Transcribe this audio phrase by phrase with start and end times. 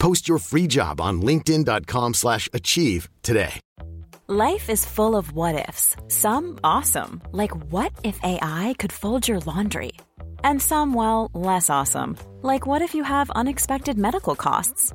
[0.00, 3.60] Post your free job on linkedin.com slash achieve today.
[4.28, 5.94] Life is full of what ifs.
[6.08, 9.92] Some awesome, like what if AI could fold your laundry?
[10.42, 14.94] And some, well, less awesome, like what if you have unexpected medical costs?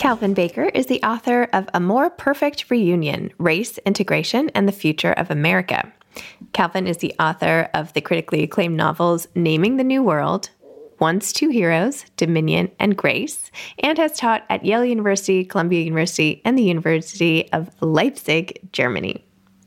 [0.00, 5.12] Calvin Baker is the author of A More Perfect Reunion Race, Integration, and the Future
[5.12, 5.92] of America.
[6.54, 10.48] Calvin is the author of the critically acclaimed novels Naming the New World,
[11.00, 13.50] Once Two Heroes, Dominion, and Grace,
[13.80, 19.22] and has taught at Yale University, Columbia University, and the University of Leipzig, Germany.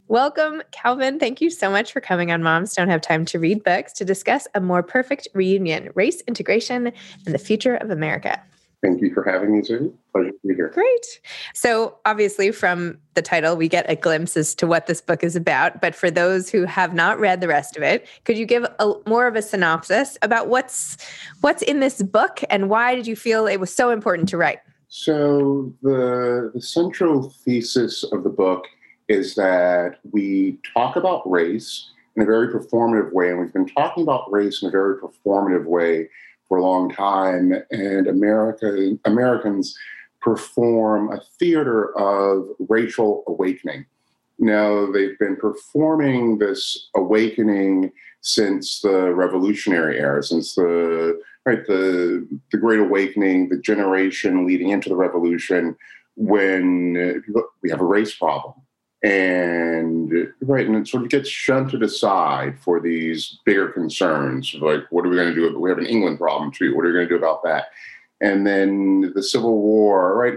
[0.08, 1.20] Welcome, Calvin.
[1.20, 4.04] Thank you so much for coming on Moms Don't Have Time to Read Books to
[4.04, 6.92] discuss a more perfect reunion, race integration,
[7.28, 8.42] and the future of America.
[8.84, 9.94] Thank you for having me, Zoe.
[10.12, 10.70] Pleasure to be here.
[10.74, 11.22] Great.
[11.54, 15.38] So, obviously, from the title, we get a glimpse as to what this book is
[15.38, 15.80] about.
[15.80, 18.94] But for those who have not read the rest of it, could you give a,
[19.08, 20.98] more of a synopsis about what's
[21.40, 24.60] what's in this book and why did you feel it was so important to write?
[24.90, 28.66] So, the the central thesis of the book
[29.08, 34.04] is that we talk about race in a very performative way, and we've been talking
[34.04, 36.10] about race in a very performative way
[36.48, 39.76] for a long time, and America Americans
[40.22, 43.86] perform a theater of racial awakening.
[44.40, 52.58] Now they've been performing this awakening since the Revolutionary era, since the right the the
[52.58, 55.76] Great Awakening, the generation leading into the Revolution,
[56.16, 57.24] when
[57.62, 58.54] we have a race problem
[59.04, 65.06] and right and it sort of gets shunted aside for these bigger concerns like what
[65.06, 66.74] are we going to do we have an england problem too?
[66.74, 67.66] What are we going to do about that?
[68.22, 70.36] And then the civil war right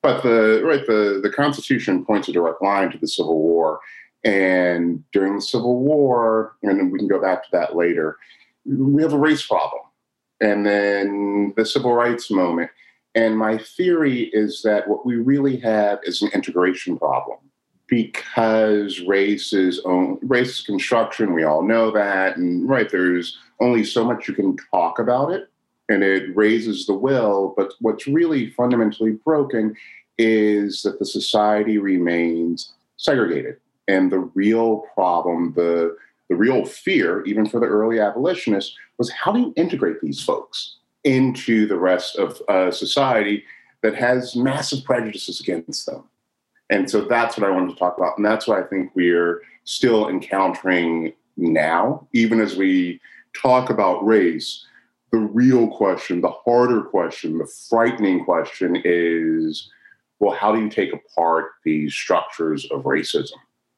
[0.00, 3.80] but the right the the constitution points a direct line to the civil war.
[4.24, 8.16] And during the civil war and we can go back to that later
[8.64, 9.82] we have a race problem.
[10.40, 12.70] And then the civil rights moment.
[13.16, 17.38] And my theory is that what we really have is an integration problem
[17.88, 21.34] because race is own, race construction.
[21.34, 25.48] We all know that, and right there's only so much you can talk about it,
[25.88, 27.54] and it raises the will.
[27.56, 29.74] But what's really fundamentally broken
[30.18, 33.56] is that the society remains segregated,
[33.88, 35.96] and the real problem, the
[36.28, 40.76] the real fear, even for the early abolitionists, was how do you integrate these folks
[41.04, 43.44] into the rest of uh, society
[43.82, 46.04] that has massive prejudices against them?
[46.70, 48.16] And so that's what I wanted to talk about.
[48.16, 53.00] And that's what I think we're still encountering now, even as we
[53.34, 54.64] talk about race.
[55.10, 59.70] The real question, the harder question, the frightening question is
[60.20, 63.36] well, how do you take apart these structures of racism?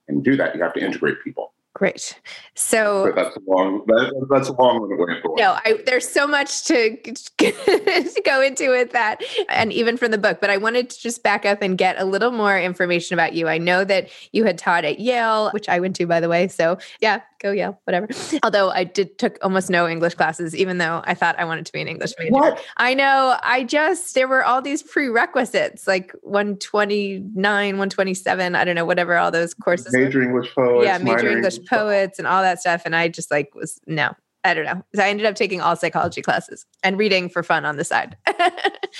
[0.08, 1.52] And do that, you have to integrate people.
[1.80, 2.20] Great.
[2.56, 3.82] So that's a long.
[3.86, 6.94] That, that's a long way of no, I, there's so much to,
[7.38, 10.42] to go into with that, and even from the book.
[10.42, 13.48] But I wanted to just back up and get a little more information about you.
[13.48, 16.48] I know that you had taught at Yale, which I went to, by the way.
[16.48, 18.08] So yeah, go oh, Yale, whatever.
[18.42, 21.72] Although I did took almost no English classes, even though I thought I wanted to
[21.72, 22.32] be an English major.
[22.32, 22.62] What?
[22.76, 23.36] I know.
[23.42, 28.54] I just there were all these prerequisites, like 129, 127.
[28.54, 29.92] I don't know, whatever all those courses.
[29.92, 30.04] were.
[30.04, 30.86] Major English poets.
[30.86, 32.82] yeah, major English poets and all that stuff.
[32.84, 34.14] And I just like was no,
[34.44, 34.82] I don't know.
[34.94, 38.16] So I ended up taking all psychology classes and reading for fun on the side.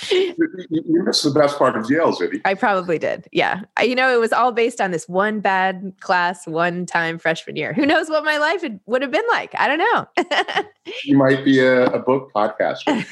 [0.09, 0.33] You,
[0.69, 2.39] you missed the best part of Yale, Zibby.
[2.45, 3.27] I probably did.
[3.33, 3.61] Yeah.
[3.75, 7.57] I, you know, it was all based on this one bad class, one time freshman
[7.57, 7.73] year.
[7.73, 9.53] Who knows what my life had, would have been like?
[9.57, 10.63] I don't know.
[11.03, 13.05] You might be a, a book podcaster.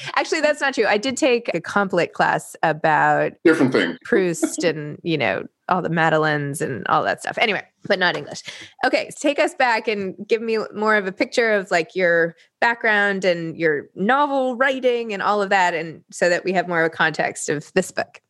[0.16, 0.86] Actually, that's not true.
[0.86, 3.98] I did take a comp lit class about Different thing.
[4.02, 7.38] Proust and, you know, all the Madeleines and all that stuff.
[7.38, 8.42] Anyway, but not English.
[8.84, 13.24] Okay, take us back and give me more of a picture of like your background
[13.24, 16.86] and your novel writing and all of that, and so that we have more of
[16.86, 18.20] a context of this book.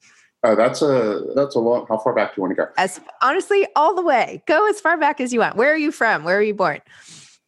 [0.43, 1.87] Uh, that's a that's a long.
[1.89, 2.69] How far back do you want to go?
[2.77, 4.43] As honestly, all the way.
[4.47, 5.57] Go as far back as you want.
[5.57, 6.23] Where are you from?
[6.23, 6.81] Where are you born?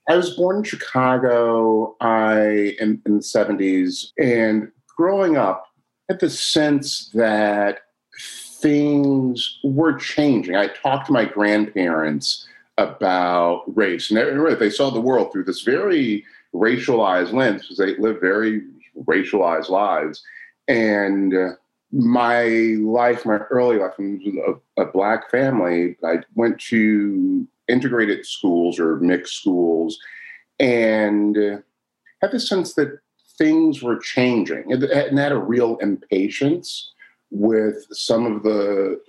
[0.09, 1.97] I was born in Chicago.
[2.01, 5.67] I in, in the seventies, and growing up,
[6.09, 7.81] I had the sense that
[8.61, 10.57] things were changing.
[10.57, 12.47] I talked to my grandparents
[12.79, 16.25] about race, and they, saw the world through this very
[16.55, 18.63] racialized lens because they lived very
[19.07, 20.23] racialized lives,
[20.69, 21.35] and.
[21.35, 21.51] Uh,
[21.93, 22.47] my
[22.81, 25.97] life, my early life, was a, a black family.
[26.05, 29.99] I went to integrated schools or mixed schools
[30.59, 31.59] and uh,
[32.21, 32.99] had the sense that
[33.39, 36.93] things were changing and, and had a real impatience
[37.31, 39.01] with some of the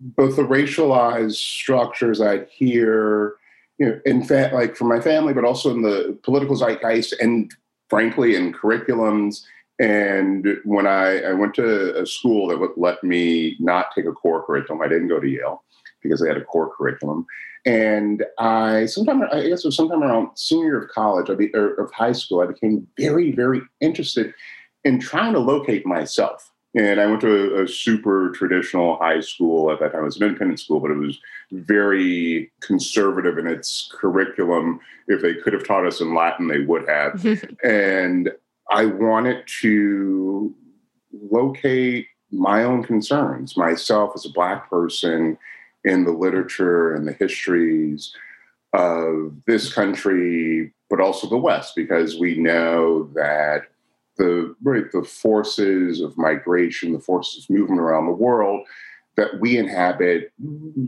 [0.00, 3.34] both the racialized structures I'd hear,
[3.78, 7.50] you know, in fact, like from my family, but also in the political zeitgeist and
[7.88, 9.42] frankly in curriculums.
[9.78, 14.12] And when I, I went to a school that would let me not take a
[14.12, 15.62] core curriculum, I didn't go to Yale
[16.02, 17.26] because they had a core curriculum.
[17.64, 21.74] And I sometime I guess it was sometime around senior of college, I be, or
[21.74, 24.32] of high school, I became very, very interested
[24.84, 26.52] in trying to locate myself.
[26.76, 30.02] And I went to a, a super traditional high school at that time.
[30.02, 31.18] It was an independent school, but it was
[31.50, 34.80] very conservative in its curriculum.
[35.08, 37.24] If they could have taught us in Latin, they would have.
[37.64, 38.30] and
[38.70, 40.54] I wanted to
[41.30, 45.38] locate my own concerns, myself as a Black person
[45.84, 48.14] in the literature and the histories
[48.74, 53.62] of this country, but also the West, because we know that
[54.16, 58.66] the right, the forces of migration, the forces of movement around the world
[59.16, 60.30] that we inhabit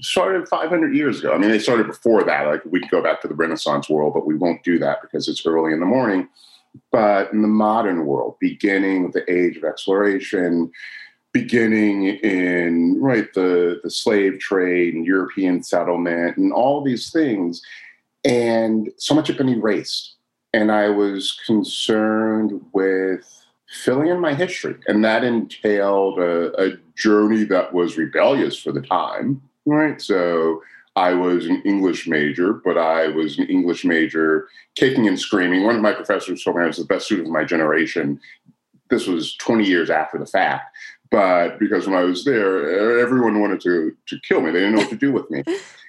[0.01, 1.33] started 500 years ago.
[1.33, 2.47] I mean, they started before that.
[2.47, 5.29] Like we could go back to the Renaissance world, but we won't do that because
[5.29, 6.29] it's early in the morning.
[6.93, 10.71] But in the modern world, beginning with the age of exploration,
[11.33, 17.63] beginning in right the the slave trade and European settlement and all these things,
[18.25, 20.18] and so much had been erased.
[20.53, 27.45] And I was concerned with filling in my history, and that entailed a, a journey
[27.45, 29.43] that was rebellious for the time.
[29.67, 30.63] Right, so
[30.97, 35.65] I was an English major, but I was an English major kicking and screaming.
[35.65, 38.21] One of my professors told me I was the best student of my generation.
[38.91, 40.75] This was 20 years after the fact.
[41.11, 44.51] But because when I was there, everyone wanted to, to kill me.
[44.51, 45.45] They didn't know what to do with me.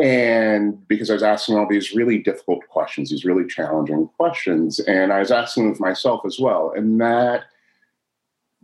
[0.00, 5.12] And because I was asking all these really difficult questions, these really challenging questions, and
[5.12, 6.72] I was asking them of myself as well.
[6.74, 7.44] And that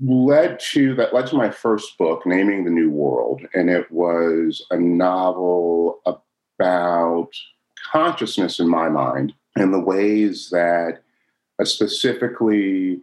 [0.02, 3.42] led to that led to my first book, Naming the New World.
[3.54, 7.30] And it was a novel about
[7.92, 11.02] consciousness in my mind and the ways that
[11.58, 13.00] uh, specifically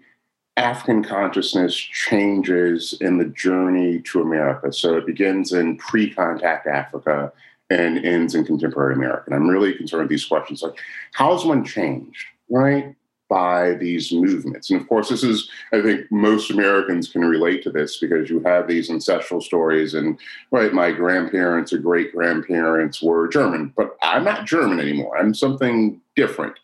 [0.58, 4.72] African consciousness changes in the journey to America.
[4.72, 7.32] So it begins in pre contact Africa
[7.74, 9.24] and ends in contemporary America.
[9.28, 10.78] And I'm really concerned with these questions like,
[11.14, 12.96] how is one changed, right?
[13.30, 14.70] By these movements.
[14.70, 18.42] And of course, this is, I think most Americans can relate to this because you
[18.42, 19.96] have these ancestral stories.
[19.96, 20.20] And
[20.52, 25.18] right, my grandparents or great grandparents were German, but I'm not German anymore.
[25.18, 26.56] I'm something different.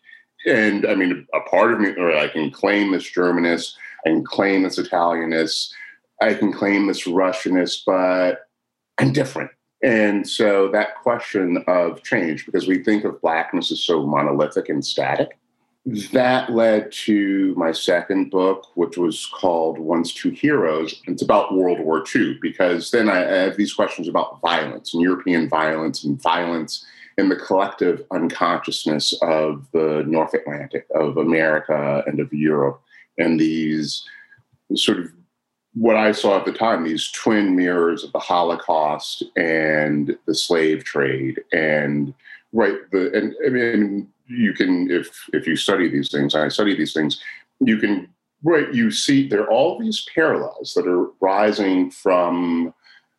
[0.46, 3.74] And I mean, a part of me, or I can claim this Germanist,
[4.06, 5.74] I can claim this Italianist,
[6.22, 8.46] I can claim this Russianist, but
[8.98, 9.50] I'm different.
[9.82, 14.84] And so that question of change, because we think of blackness as so monolithic and
[14.84, 15.38] static,
[16.12, 21.00] that led to my second book, which was called Once Two Heroes.
[21.06, 25.48] It's about World War II because then I have these questions about violence and European
[25.48, 26.84] violence and violence
[27.16, 32.82] in the collective unconsciousness of the North Atlantic, of America and of Europe,
[33.16, 34.04] and these
[34.74, 35.10] sort of
[35.74, 40.84] what I saw at the time, these twin mirrors of the Holocaust and the slave
[40.84, 42.12] trade, and
[42.52, 46.76] right the and I mean you can if if you study these things, I study
[46.76, 47.22] these things,
[47.60, 48.08] you can
[48.42, 52.74] right you see there are all these parallels that are rising from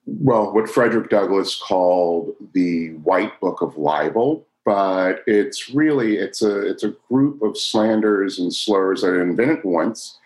[0.05, 6.67] well what Frederick Douglass called the White Book of Libel, but it's really it's a
[6.70, 10.17] it's a group of slanders and slurs that are invented once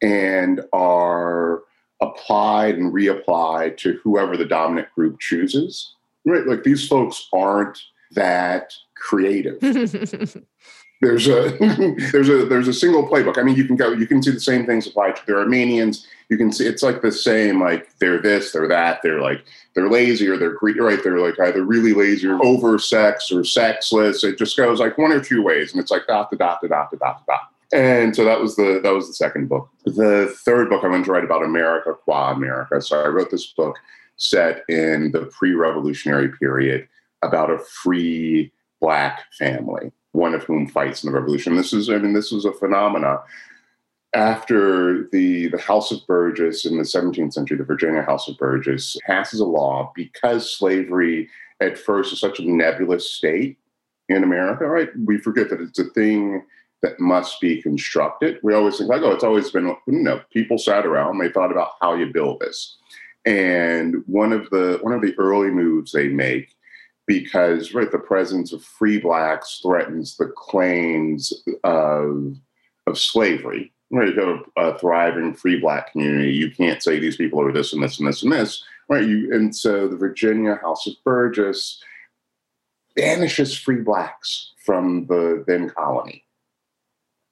[0.00, 1.62] and are
[2.08, 5.94] applied and reapplied to whoever the dominant group chooses.
[6.24, 7.78] Right, like these folks aren't
[8.12, 9.60] that creative.
[11.00, 11.50] there's a
[12.12, 13.38] there's a there's a single playbook.
[13.38, 16.06] I mean, you can go, you can see the same things applied to the Armenians.
[16.30, 19.44] You can see it's like the same, like they're this, they're that, they're like
[19.74, 23.44] they're lazy or they're greedy, right, they're like either really lazy or over sex or
[23.44, 24.24] sexless.
[24.24, 26.68] It just goes like one or two ways, and it's like dot dot dot to
[26.96, 27.53] dot to dot.
[27.74, 29.68] And so that was the that was the second book.
[29.84, 32.80] The third book I wanted to write about America qua America.
[32.80, 33.76] So I wrote this book
[34.16, 36.86] set in the pre-revolutionary period
[37.22, 41.56] about a free black family, one of whom fights in the revolution.
[41.56, 43.18] This is, I mean, this was a phenomena.
[44.14, 48.96] After the, the House of Burgess in the 17th century, the Virginia House of Burgess
[49.04, 51.28] passes a law because slavery
[51.60, 53.58] at first is such a nebulous state
[54.08, 54.90] in America, right?
[55.04, 56.44] We forget that it's a thing
[56.84, 58.38] that must be constructed.
[58.42, 61.50] We always think like, oh, it's always been, you know, people sat around, they thought
[61.50, 62.76] about how you build this.
[63.24, 66.54] And one of the one of the early moves they make
[67.06, 71.32] because right the presence of free blacks threatens the claims
[71.64, 72.36] of
[72.86, 77.40] of slavery right you have a thriving free black community you can't say these people
[77.40, 80.86] are this and this and this and this right you and so the virginia house
[80.86, 81.82] of burgess
[82.96, 86.23] banishes free blacks from the then colony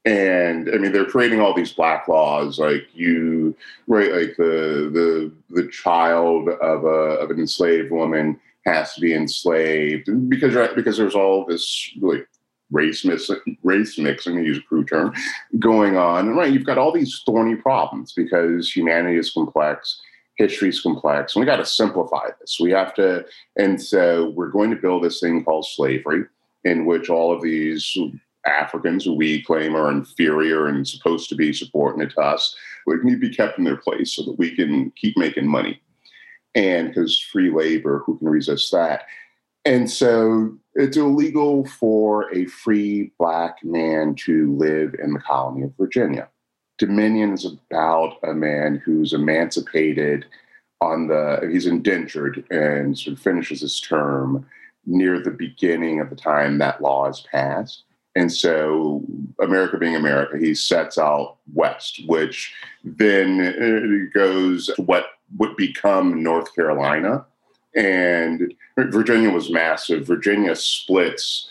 [0.04, 3.56] and i mean they're creating all these black laws like you
[3.86, 6.88] right like the the the child of a
[7.20, 12.26] of an enslaved woman has to be enslaved because right, because there's all this like
[12.72, 13.30] race mix,
[13.62, 15.14] race mixing, to use a crude term,
[15.58, 16.26] going on.
[16.26, 20.00] And right, you've got all these thorny problems because humanity is complex,
[20.36, 22.58] history is complex, and we got to simplify this.
[22.60, 23.24] We have to,
[23.56, 26.24] and so we're going to build this thing called slavery,
[26.64, 27.96] in which all of these
[28.46, 32.54] Africans who we claim are inferior and supposed to be subordinate to us,
[32.86, 35.80] would need to be kept in their place so that we can keep making money
[36.54, 39.06] and because free labor, who can resist that?
[39.64, 45.76] And so it's illegal for a free black man to live in the colony of
[45.76, 46.28] Virginia.
[46.78, 50.26] Dominion is about a man who's emancipated
[50.80, 54.44] on the, he's indentured and sort of finishes his term
[54.84, 57.84] near the beginning of the time that law is passed.
[58.14, 59.02] And so,
[59.40, 62.54] America being America, he sets out west, which
[62.84, 65.06] then uh, goes to what
[65.38, 67.24] would become North Carolina.
[67.74, 70.06] And Virginia was massive.
[70.06, 71.48] Virginia splits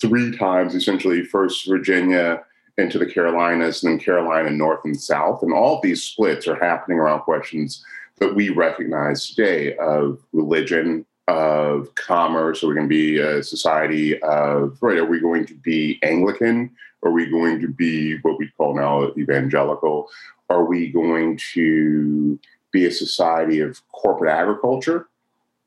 [0.00, 2.42] three times, essentially, first Virginia
[2.76, 5.42] into the Carolinas, and then Carolina north and south.
[5.42, 7.84] And all these splits are happening around questions
[8.18, 12.62] that we recognize today of religion, of commerce.
[12.62, 16.74] Are we going to be a society of, right, are we going to be Anglican?
[17.04, 20.08] Are we going to be what we call now evangelical?
[20.48, 22.38] Are we going to
[22.72, 25.06] be a society of corporate agriculture?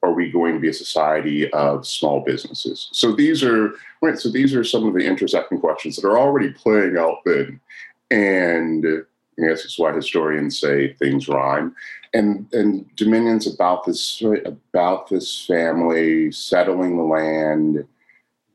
[0.03, 2.89] Are we going to be a society of small businesses?
[2.91, 4.19] So these are right.
[4.19, 7.61] So these are some of the intersecting questions that are already playing out then,
[8.11, 9.05] and
[9.39, 11.75] I guess it's why historians say things rhyme.
[12.13, 17.87] And and Dominion's about this about this family settling the land,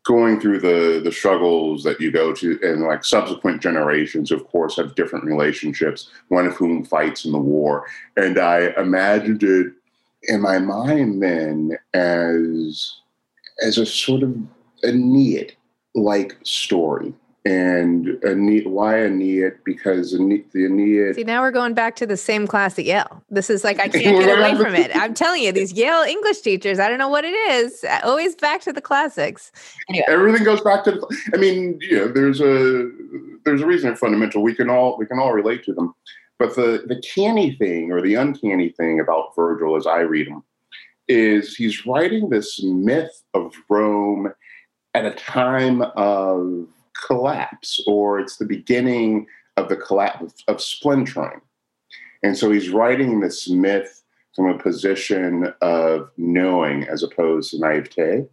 [0.08, 4.74] going through the the struggles that you go to and like subsequent generations of course
[4.74, 7.84] have different relationships one of whom fights in the war
[8.16, 9.70] and i imagined it
[10.22, 12.96] in my mind then as
[13.62, 14.34] as a sort of
[14.82, 15.54] a Aeneid
[15.94, 17.12] like story
[17.48, 19.64] and Aeneid, why Aeneid?
[19.64, 21.14] Because the Aeneid.
[21.14, 23.24] See, now we're going back to the same class at Yale.
[23.30, 24.94] This is like I can't get away from it.
[24.94, 26.78] I'm telling you, these Yale English teachers.
[26.78, 27.84] I don't know what it is.
[27.84, 29.50] Uh, always back to the classics.
[29.88, 30.04] Anyway.
[30.08, 30.90] Everything goes back to.
[30.90, 32.90] The, I mean, you know, there's a
[33.46, 34.42] there's a reason they're fundamental.
[34.42, 35.94] We can all we can all relate to them.
[36.38, 40.42] But the the canny thing or the uncanny thing about Virgil, as I read him,
[41.08, 44.34] is he's writing this myth of Rome
[44.92, 46.66] at a time of
[47.06, 49.26] collapse or it's the beginning
[49.56, 51.40] of the collapse of, of splintering.
[52.22, 54.02] And so he's writing this myth
[54.34, 58.26] from a position of knowing as opposed to naivete.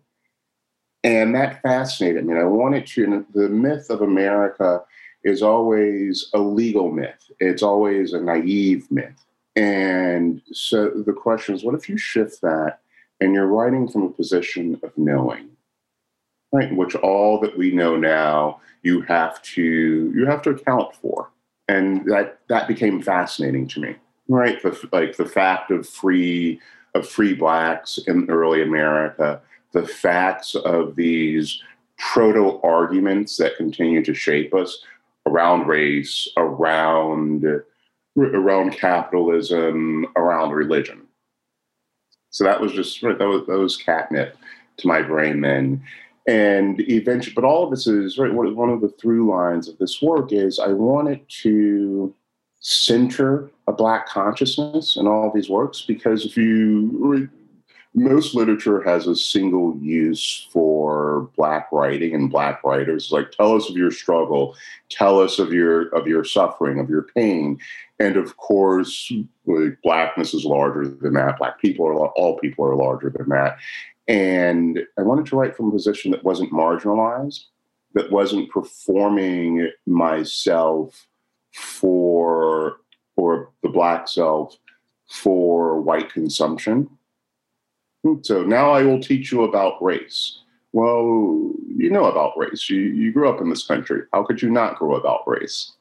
[1.04, 2.34] And that fascinated me.
[2.34, 4.82] And I wanted to, the myth of America
[5.24, 9.26] is always a legal myth, it's always a naive myth.
[9.56, 12.80] And so the question is what if you shift that
[13.22, 15.55] and you're writing from a position of knowing?
[16.52, 19.62] Right, which all that we know now you have to
[20.16, 21.32] you have to account for.
[21.68, 23.96] And that that became fascinating to me
[24.28, 24.62] right?
[24.62, 26.60] The, like the fact of free
[26.94, 29.42] of free blacks in early america
[29.74, 31.62] the facts of these
[31.98, 34.82] proto arguments that continue to shape us
[35.25, 37.46] around race around
[38.18, 41.02] around capitalism around religion.
[42.30, 44.38] So that was just that was, that was catnip
[44.78, 45.84] to my brain then
[46.27, 50.01] and eventually but all of this is right one of the through lines of this
[50.01, 52.13] work is i wanted to
[52.60, 57.29] center a black consciousness in all these works because if you
[57.96, 63.70] most literature has a single use for black writing and black writers like tell us
[63.70, 64.55] of your struggle.
[64.89, 67.58] Tell us of your of your suffering of your pain.
[68.00, 69.12] And of course
[69.46, 71.38] like, blackness is larger than that.
[71.38, 73.58] Black people are all people are larger than that
[74.08, 77.46] and I wanted to write from a position that wasn't marginalized,
[77.94, 81.08] that wasn't performing myself
[81.54, 82.78] for
[83.16, 84.58] or the black self
[85.10, 86.90] for white consumption.
[88.22, 90.40] So now I will teach you about race.
[90.74, 92.70] Well, you know about race.
[92.70, 94.04] You, you grew up in this country.
[94.14, 95.72] How could you not grow about race?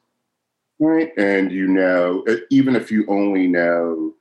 [0.78, 1.12] Right?
[1.18, 4.14] And you know, even if you only know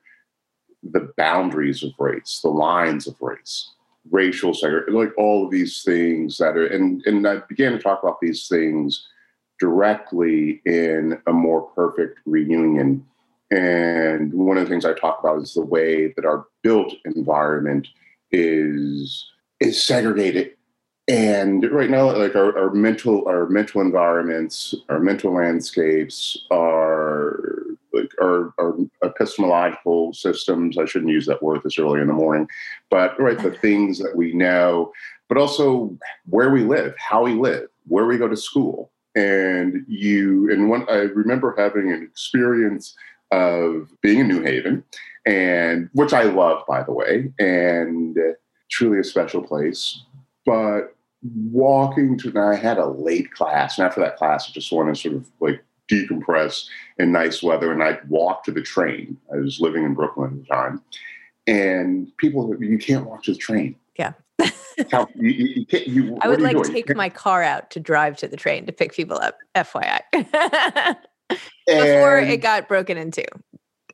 [0.82, 3.70] the boundaries of race, the lines of race,
[4.12, 8.04] racial segregation, like all of these things that are, and, and I began to talk
[8.04, 9.08] about these things
[9.60, 13.06] directly in a more perfect reunion.
[13.52, 17.88] And one of the things I talk about is the way that our built environment
[18.32, 19.30] is
[19.60, 20.54] is segregated.
[21.08, 27.63] And right now, like our, our mental our mental environments, our mental landscapes are
[27.94, 30.78] like our, our epistemological systems.
[30.78, 32.48] I shouldn't use that word this early in the morning,
[32.90, 34.92] but right, the things that we know,
[35.30, 38.92] but also where we live, how we live, where we go to school.
[39.16, 42.96] And you, and one, I remember having an experience
[43.32, 44.84] of being in New Haven,
[45.26, 48.34] and which I love, by the way, and uh,
[48.70, 50.02] truly a special place.
[50.46, 50.96] But
[51.52, 54.96] walking to, and I had a late class, and after that class, I just wanted
[54.96, 56.66] to sort of like decompress
[56.98, 59.18] in nice weather, and I'd walk to the train.
[59.34, 60.82] I was living in Brooklyn at the time,
[61.48, 63.76] and people, you can't walk to the train.
[63.98, 64.14] Yeah.
[64.92, 66.74] How, you, you, you, you, I would like doing?
[66.74, 69.38] take my car out to drive to the train to pick people up.
[69.56, 70.00] FYI.
[71.68, 73.26] Before it got broken into,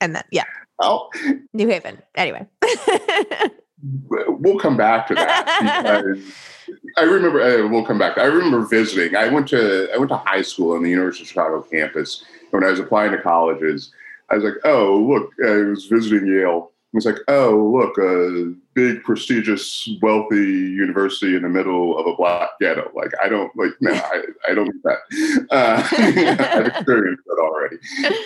[0.02, 0.45] and then yeah.
[0.82, 1.10] Oh,
[1.54, 2.02] New Haven.
[2.15, 2.47] Anyway.
[3.83, 6.23] we'll come back to that.
[6.97, 7.41] I remember.
[7.41, 8.17] Uh, we'll come back.
[8.17, 9.15] I remember visiting.
[9.15, 12.23] I went to I went to high school on the University of Chicago campus.
[12.51, 13.91] When I was applying to colleges,
[14.29, 16.71] I was like, "Oh, look!" I was visiting Yale.
[16.71, 17.97] I was like, "Oh, look!
[17.97, 23.55] A big, prestigious, wealthy university in the middle of a black ghetto." Like, I don't
[23.55, 23.71] like.
[23.81, 25.47] No, I, I don't need that.
[25.51, 25.87] Uh,
[26.57, 27.77] I've experienced that already,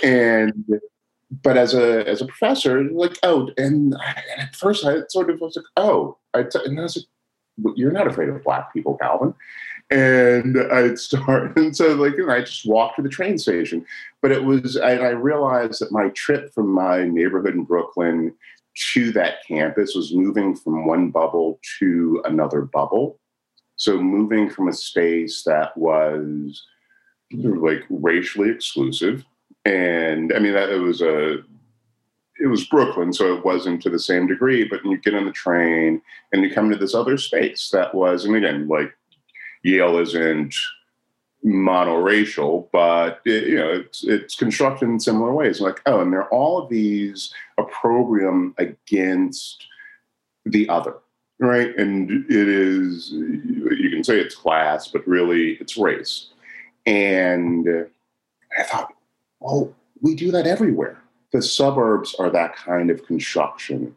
[0.03, 0.81] and
[1.31, 5.41] but as a as a professor, like oh, and, and at first I sort of
[5.41, 8.97] was like, oh, I t- and I was like, you're not afraid of black people,
[8.97, 9.33] Calvin.
[9.89, 13.85] And I'd start, and so like, know, I just walked to the train station.
[14.21, 18.33] But it was, and I realized that my trip from my neighborhood in Brooklyn
[18.93, 23.19] to that campus was moving from one bubble to another bubble.
[23.75, 26.63] So moving from a space that was
[27.31, 29.25] like racially exclusive
[29.65, 31.37] and I mean that it was a
[32.39, 34.63] it was Brooklyn, so it wasn't to the same degree.
[34.63, 38.25] But you get on the train and you come to this other space that was,
[38.25, 38.93] and again, like
[39.63, 40.53] Yale isn't
[41.45, 45.61] monoracial, but it, you know it's it's constructed in similar ways.
[45.61, 49.65] Like oh, and there are all of these opprobrium against
[50.45, 50.95] the other,
[51.39, 51.75] right?
[51.77, 56.29] And it is you can say it's class, but really it's race.
[56.85, 57.87] And
[58.57, 58.92] I thought,
[59.43, 60.97] well, we do that everywhere.
[61.33, 63.95] The suburbs are that kind of construction.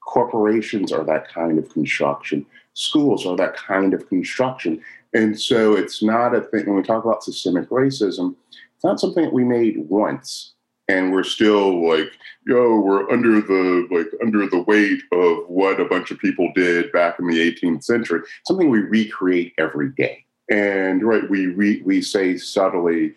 [0.00, 2.46] Corporations are that kind of construction.
[2.72, 4.82] Schools are that kind of construction.
[5.12, 8.36] And so it's not a thing, when we talk about systemic racism,
[8.74, 10.54] it's not something that we made once
[10.88, 12.12] and we're still like,
[12.46, 16.92] yo, we're under the like under the weight of what a bunch of people did
[16.92, 18.20] back in the 18th century.
[18.46, 20.24] Something we recreate every day.
[20.48, 23.14] And right, we, we, we say subtly,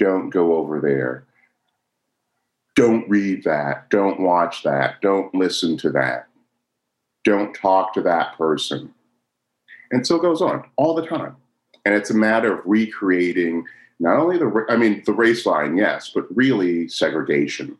[0.00, 1.24] don't go over there.
[2.74, 3.90] Don't read that.
[3.90, 5.00] Don't watch that.
[5.02, 6.26] Don't listen to that.
[7.22, 8.92] Don't talk to that person.
[9.90, 11.36] And so it goes on all the time.
[11.84, 13.66] And it's a matter of recreating
[13.98, 17.76] not only the, I mean, the race line, yes, but really segregation.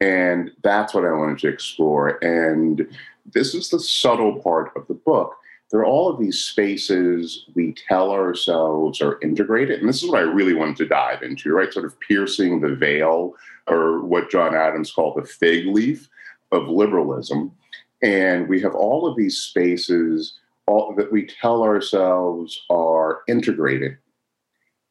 [0.00, 2.24] And that's what I wanted to explore.
[2.24, 2.88] And
[3.34, 5.36] this is the subtle part of the book.
[5.70, 9.80] There are all of these spaces we tell ourselves are integrated.
[9.80, 11.72] And this is what I really wanted to dive into, right?
[11.72, 13.34] Sort of piercing the veil,
[13.66, 16.08] or what John Adams called the fig leaf
[16.52, 17.52] of liberalism.
[18.02, 23.98] And we have all of these spaces all, that we tell ourselves are integrated,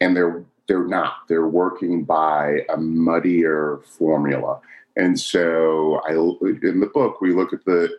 [0.02, 1.28] and they're they're not.
[1.30, 4.60] They're working by a muddier formula.
[4.98, 7.98] And so, I in the book we look at the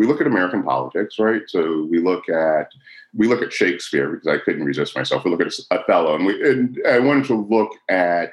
[0.00, 1.42] we look at American politics, right?
[1.46, 2.72] So we look at
[3.14, 5.26] we look at Shakespeare because I couldn't resist myself.
[5.26, 8.32] We look at Othello, and we and I wanted to look at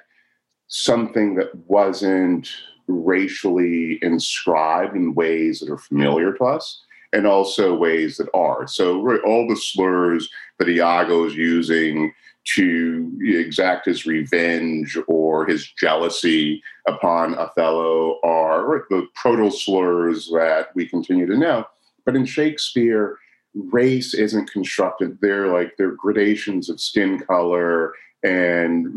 [0.67, 2.49] something that wasn't
[2.87, 8.67] racially inscribed in ways that are familiar to us and also ways that are.
[8.67, 12.13] So all the slurs that Iago is using
[12.55, 20.87] to exact his revenge or his jealousy upon Othello are the proto slurs that we
[20.87, 21.65] continue to know.
[22.05, 23.17] But in Shakespeare,
[23.53, 25.17] race isn't constructed.
[25.21, 27.93] They're like they're gradations of skin color
[28.23, 28.87] and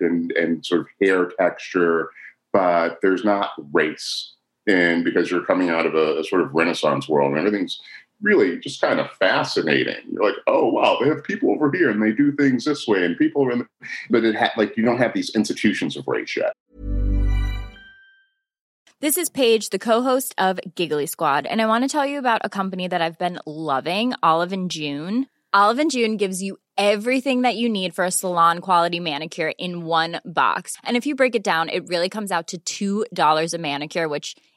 [0.00, 2.10] and and sort of hair texture,
[2.52, 4.34] but there's not race.
[4.66, 7.80] And because you're coming out of a, a sort of Renaissance world and everything's
[8.22, 9.96] really just kind of fascinating.
[10.10, 13.04] You're like, oh wow, they have people over here and they do things this way,
[13.04, 13.58] and people are in.
[13.60, 13.66] The,
[14.10, 16.52] but it ha- like you don't have these institutions of race yet.
[19.00, 22.42] This is Paige, the co-host of Giggly Squad, and I want to tell you about
[22.44, 25.26] a company that I've been loving, Olive and June.
[25.52, 29.84] Olive and June gives you everything that you need for a salon quality manicure in
[29.84, 30.76] one box.
[30.82, 34.34] And if you break it down, it really comes out to $2 a manicure, which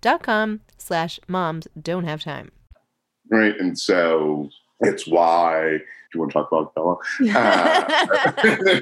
[0.00, 2.50] dot com slash moms don't have time.
[3.30, 3.54] Right.
[3.58, 4.48] And so
[4.80, 5.78] it's why
[6.10, 6.96] do you want to talk about Bella?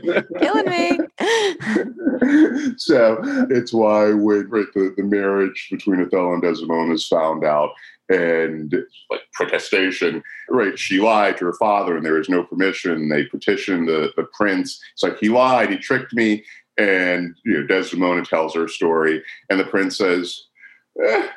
[0.07, 0.99] Uh, Killing me.
[2.77, 3.19] so
[3.51, 7.71] it's why when right, the, the marriage between Othello and Desdemona is found out,
[8.09, 8.73] and
[9.11, 10.79] like protestation, right?
[10.79, 13.09] She lied to her father, and there is no permission.
[13.09, 14.81] They petition the the prince.
[14.93, 16.45] It's like he lied, he tricked me,
[16.79, 20.46] and you know Desdemona tells her story, and the prince says.
[21.05, 21.29] Eh,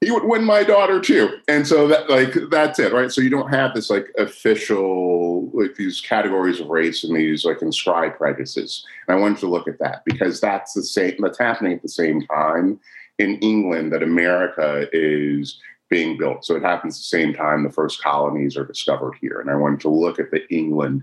[0.00, 1.38] he would win my daughter too.
[1.46, 3.12] And so that like that's it, right?
[3.12, 7.60] So you don't have this like official like these categories of race and these like
[7.60, 8.84] inscribed prejudices.
[9.06, 11.88] And I wanted to look at that because that's the same that's happening at the
[11.88, 12.80] same time
[13.18, 16.44] in England that America is being built.
[16.44, 19.40] So it happens the same time the first colonies are discovered here.
[19.40, 21.02] And I wanted to look at the England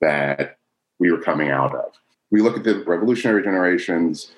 [0.00, 0.58] that
[0.98, 1.92] we were coming out of.
[2.30, 4.32] We look at the revolutionary generations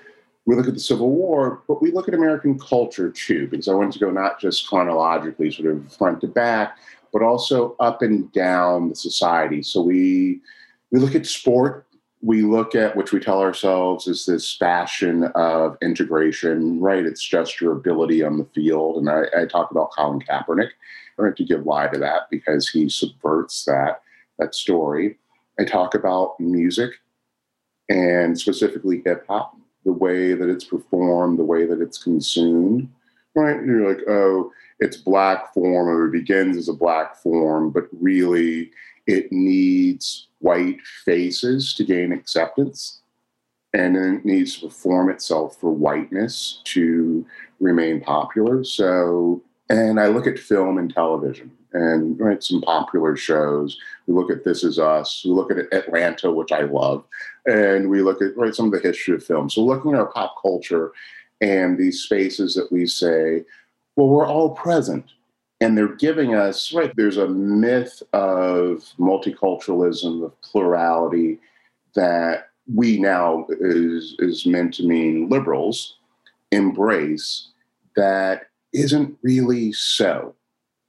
[0.46, 3.74] we look at the Civil War, but we look at American culture too, because I
[3.74, 6.78] wanted to go not just chronologically, sort of front to back,
[7.12, 9.62] but also up and down the society.
[9.62, 10.40] So we
[10.92, 11.84] we look at sport.
[12.22, 17.04] We look at which we tell ourselves is this fashion of integration, right?
[17.04, 18.96] It's just your ability on the field.
[18.96, 20.68] And I, I talk about Colin Kaepernick.
[20.68, 24.02] I don't want to give lie to that because he subverts that
[24.38, 25.18] that story.
[25.58, 26.92] I talk about music
[27.88, 29.56] and specifically hip hop
[29.86, 32.90] the way that it's performed, the way that it's consumed,
[33.34, 33.56] right?
[33.56, 37.84] And you're like, oh, it's black form or it begins as a black form, but
[37.92, 38.70] really
[39.06, 43.00] it needs white faces to gain acceptance.
[43.72, 47.24] And then it needs to perform itself for whiteness to
[47.60, 48.64] remain popular.
[48.64, 53.76] So, and I look at film and television and right, some popular shows.
[54.06, 55.22] We look at This Is Us.
[55.24, 57.04] We look at Atlanta, which I love,
[57.46, 59.50] and we look at right some of the history of film.
[59.50, 60.92] So looking at our pop culture
[61.40, 63.44] and these spaces that we say,
[63.96, 65.04] well, we're all present.
[65.60, 71.38] And they're giving us, right, there's a myth of multiculturalism, of plurality
[71.94, 75.96] that we now is, is meant to mean liberals
[76.52, 77.48] embrace
[77.96, 80.34] that isn't really so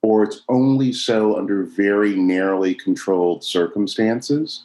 [0.03, 4.63] or it's only so under very narrowly controlled circumstances.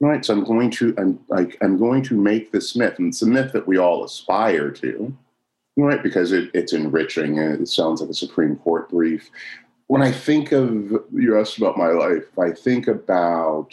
[0.00, 3.22] Right so i'm going to i'm like i'm going to make this myth and it's
[3.22, 5.16] a myth that we all aspire to.
[5.76, 9.30] Right because it, it's enriching and it sounds like a supreme court brief.
[9.86, 13.70] When i think of you asked about my life i think about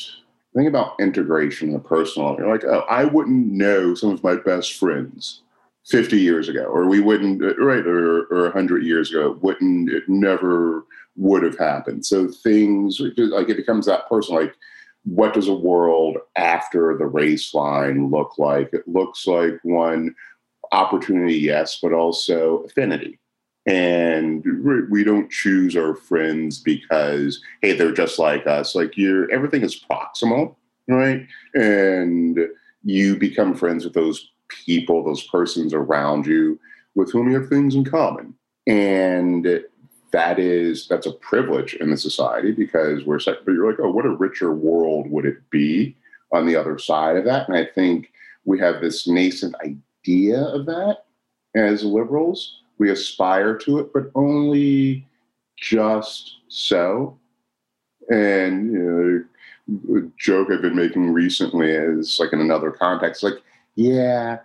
[0.56, 4.36] think about integration in the personal you're like oh, i wouldn't know some of my
[4.36, 5.42] best friends
[5.88, 10.04] 50 years ago or we wouldn't uh, right or, or 100 years ago wouldn't it
[10.08, 10.86] never
[11.18, 12.06] would have happened.
[12.06, 14.56] So things like it becomes that person like
[15.04, 18.70] what does a world after the race line look like?
[18.72, 20.14] It looks like one
[20.72, 23.20] opportunity yes but also affinity.
[23.68, 24.44] And
[24.90, 28.76] we don't choose our friends because hey they're just like us.
[28.76, 30.56] Like you're everything is proximal
[30.88, 31.28] right?
[31.54, 32.40] And
[32.84, 34.31] you become friends with those
[34.66, 36.60] people, those persons around you
[36.96, 38.34] with whom you have things in common.
[38.68, 39.64] And
[40.12, 44.06] that is that's a privilege in the society because we're but you're like, oh, what
[44.06, 45.96] a richer world would it be
[46.32, 47.48] on the other side of that?
[47.48, 48.12] And I think
[48.46, 51.06] we have this nascent idea of that
[51.56, 52.60] as liberals.
[52.78, 55.08] We aspire to it, but only
[55.58, 57.18] just so.
[58.10, 63.42] And you know, joke I've been making recently is like in another context, like
[63.82, 64.40] yeah,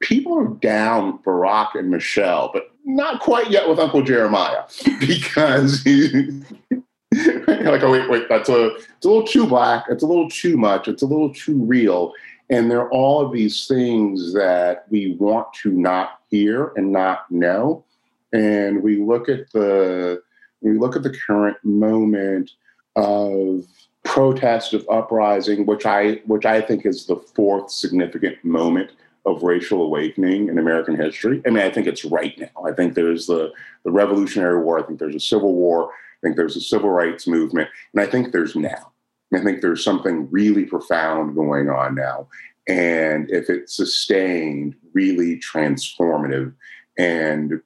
[0.00, 4.64] people are down Barack and Michelle, but not quite yet with Uncle Jeremiah
[5.00, 10.28] because like, oh wait, wait, that's a it's a little too black, it's a little
[10.28, 12.12] too much, it's a little too real.
[12.50, 17.30] And there are all of these things that we want to not hear and not
[17.30, 17.84] know.
[18.32, 20.22] And we look at the
[20.60, 22.50] we look at the current moment
[22.96, 23.64] of
[24.08, 28.90] protest of uprising, which I which I think is the fourth significant moment
[29.26, 31.42] of racial awakening in American history.
[31.46, 32.64] I mean, I think it's right now.
[32.64, 33.52] I think there's the
[33.84, 34.78] the Revolutionary War.
[34.78, 35.90] I think there's a Civil War.
[35.90, 38.92] I think there's a civil rights movement, and I think there's now.
[39.32, 42.28] I think there's something really profound going on now,
[42.66, 46.54] and if it's sustained, really transformative,
[46.96, 47.60] and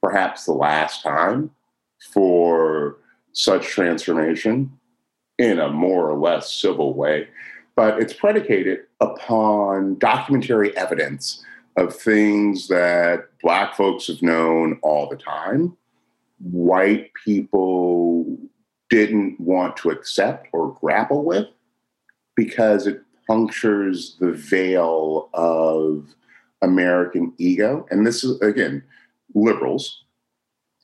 [0.00, 1.50] perhaps the last time
[2.12, 2.98] for
[3.32, 4.79] such transformation
[5.40, 7.26] in a more or less civil way,
[7.74, 11.42] but it's predicated upon documentary evidence
[11.78, 15.74] of things that Black folks have known all the time,
[16.40, 18.36] white people
[18.90, 21.46] didn't want to accept or grapple with
[22.36, 26.06] because it punctures the veil of
[26.60, 27.86] American ego.
[27.90, 28.82] And this is, again,
[29.34, 30.04] liberals,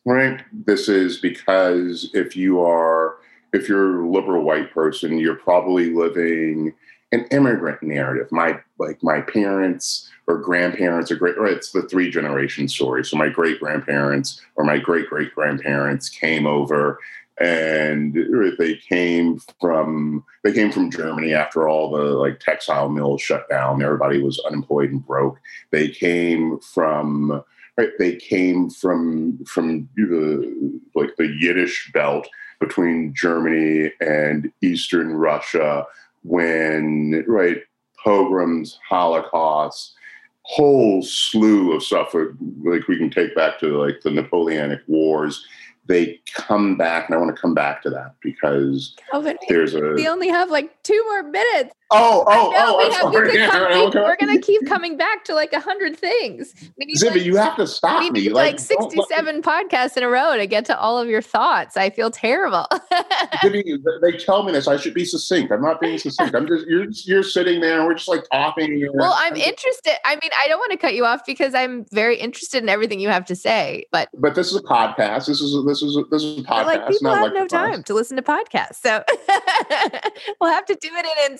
[0.07, 0.43] right?
[0.65, 3.17] This is because if you are
[3.57, 6.75] if you're a liberal white person, you're probably living
[7.13, 8.31] an immigrant narrative.
[8.31, 13.05] My like my parents or grandparents or great or it's the three generation story.
[13.05, 16.99] So my great grandparents or my great great grandparents came over
[17.39, 18.15] and
[18.59, 23.83] they came from they came from Germany after all the like textile mills shut down.
[23.83, 25.39] Everybody was unemployed and broke.
[25.71, 27.43] They came from
[27.77, 27.91] right.
[27.99, 32.29] They came from from the like the Yiddish belt
[32.61, 35.87] between Germany and Eastern Russia
[36.23, 37.59] when right
[38.03, 39.95] pogroms, Holocaust,
[40.43, 45.45] whole slew of stuff like we can take back to like the Napoleonic Wars
[45.87, 49.75] they come back, and I want to come back to that because oh, Calvin, there's
[49.75, 49.93] a.
[49.93, 51.75] We only have like two more minutes.
[51.93, 52.79] Oh, oh, oh!
[52.79, 55.61] We have, we yeah, come, we, are going to keep coming back to like a
[55.61, 56.53] hundred things.
[56.77, 58.21] We need, Zibby, like, you have to stop we me.
[58.23, 61.77] Need like, like sixty-seven podcasts in a row to get to all of your thoughts.
[61.77, 62.67] I feel terrible.
[63.37, 64.67] Zibby, they tell me this.
[64.67, 65.53] I should be succinct.
[65.53, 66.35] I'm not being succinct.
[66.35, 68.89] I'm just you're you're sitting there and we're just like talking.
[68.95, 69.95] Well, I'm, interested.
[70.05, 72.99] I mean, I don't want to cut you off because I'm very interested in everything
[72.99, 73.85] you have to say.
[73.93, 75.27] But but this is a podcast.
[75.27, 76.67] This is a, this is a, this is a podcast.
[76.67, 79.05] like people have no time to listen to podcasts, so
[80.41, 81.39] we'll have to do it in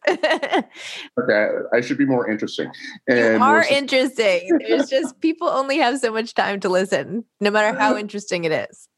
[0.08, 2.70] okay, I should be more interesting.
[3.08, 4.58] And you are interesting.
[4.66, 8.52] There's just people only have so much time to listen, no matter how interesting it
[8.52, 8.88] is.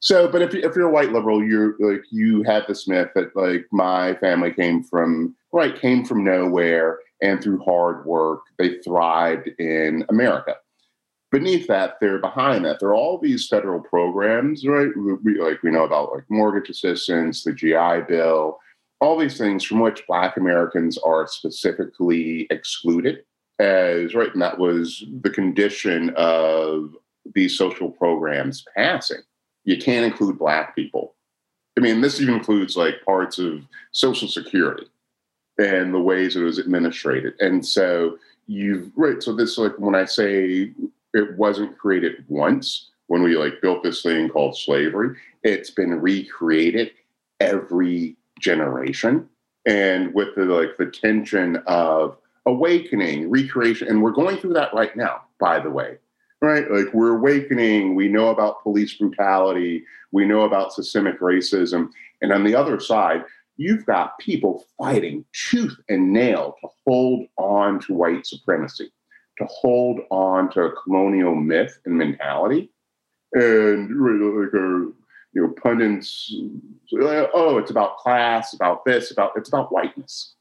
[0.00, 3.34] So, but if if you're a white liberal, you're like you have this myth that
[3.36, 9.48] like my family came from right came from nowhere, and through hard work they thrived
[9.58, 10.56] in America
[11.32, 12.78] beneath that, they're behind that.
[12.78, 14.90] There are all these federal programs, right?
[15.24, 18.58] We, like we know about like mortgage assistance, the GI Bill,
[19.02, 23.24] all these things from which Black Americans are specifically excluded
[23.58, 26.94] as right, and that was the condition of
[27.34, 29.20] these social programs passing.
[29.64, 31.14] You can't include Black people.
[31.76, 34.86] I mean, this even includes like parts of Social Security
[35.58, 37.34] and the ways it was administrated.
[37.40, 39.20] And so you've right.
[39.20, 40.72] So this like when I say
[41.12, 46.92] it wasn't created once when we like built this thing called slavery, it's been recreated
[47.40, 49.28] every generation.
[49.64, 54.96] And with the like the tension of awakening recreation and we're going through that right
[54.96, 55.96] now by the way
[56.42, 56.68] right?
[56.68, 57.94] Like we're awakening.
[57.94, 59.84] We know about police brutality.
[60.10, 61.90] We know about systemic racism.
[62.20, 63.22] And on the other side
[63.56, 68.90] you've got people fighting tooth and nail to hold on to white supremacy
[69.38, 72.70] to hold on to a colonial myth and mentality.
[73.32, 74.92] And like a
[75.34, 76.34] you know, pundits,
[76.92, 80.34] oh, it's about class, about this, about it's about whiteness,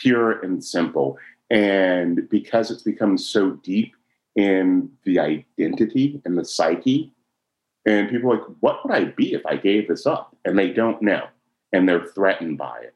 [0.00, 1.18] pure and simple.
[1.50, 3.94] And because it's become so deep
[4.36, 7.12] in the identity and the psyche,
[7.86, 10.36] and people are like, what would I be if I gave this up?
[10.44, 11.26] And they don't know,
[11.72, 12.94] and they're threatened by it.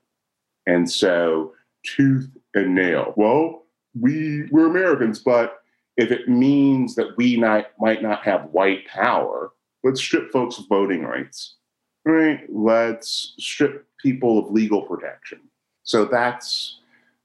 [0.67, 1.53] And so,
[1.85, 3.13] tooth and nail.
[3.17, 3.65] Well,
[3.99, 5.59] we we're Americans, but
[5.97, 9.53] if it means that we not, might not have white power,
[9.85, 11.57] let's strip folks of voting rights,
[12.05, 12.41] right?
[12.49, 15.41] Let's strip people of legal protection.
[15.83, 16.79] So that's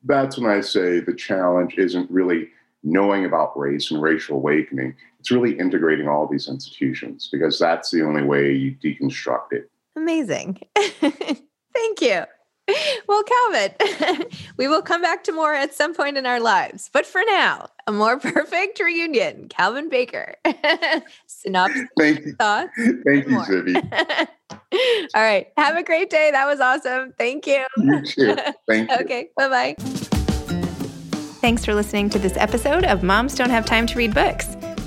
[0.06, 2.50] that's when I say the challenge isn't really
[2.84, 4.96] knowing about race and racial awakening.
[5.20, 9.70] It's really integrating all these institutions because that's the only way you deconstruct it.
[9.98, 10.60] Amazing.
[10.76, 12.24] Thank you.
[13.08, 14.26] well, Calvin,
[14.58, 16.90] we will come back to more at some point in our lives.
[16.92, 19.48] But for now, a more perfect reunion.
[19.50, 20.36] Calvin Baker.
[21.28, 21.88] Synopsis.
[21.98, 22.34] Thank you.
[22.34, 22.72] Thoughts?
[22.76, 24.28] Thank you, Zibby.
[25.16, 25.48] All right.
[25.58, 26.32] Have a great day.
[26.32, 27.14] That was awesome.
[27.18, 27.66] Thank you.
[27.78, 28.36] You too.
[28.68, 28.98] Thank you.
[29.02, 29.30] okay.
[29.38, 29.76] Bye bye.
[31.42, 34.56] Thanks for listening to this episode of Moms Don't Have Time to Read Books.